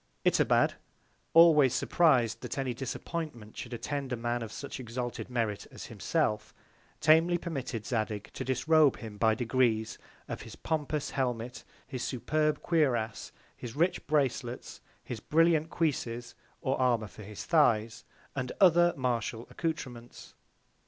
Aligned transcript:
Itobad, 0.25 0.73
always 1.35 1.75
surpriz'd, 1.75 2.41
that 2.41 2.57
any 2.57 2.73
Disappointment 2.73 3.55
should 3.55 3.71
attend 3.71 4.11
a 4.11 4.15
Man 4.15 4.41
of 4.41 4.51
such 4.51 4.79
exalted 4.79 5.29
Merit 5.29 5.67
as 5.69 5.85
himself, 5.85 6.55
very 6.55 7.01
tamely 7.01 7.37
permitted 7.37 7.85
Zadig 7.85 8.31
to 8.33 8.43
disrobe 8.43 8.97
him 8.97 9.19
by 9.19 9.35
Degrees 9.35 9.99
of 10.27 10.41
his 10.41 10.55
pompous 10.55 11.11
Helmet, 11.11 11.63
his 11.85 12.01
superb 12.01 12.63
Cuirass, 12.63 13.31
his 13.55 13.75
rich 13.75 14.07
Bracelets, 14.07 14.81
his 15.03 15.19
brilliant 15.19 15.69
Cuisses, 15.69 16.33
or 16.61 16.79
Armour 16.81 17.05
for 17.05 17.21
his 17.21 17.45
Thighs, 17.45 18.03
and 18.35 18.51
other 18.59 18.95
Martial 18.97 19.45
Accoutrements. 19.51 20.33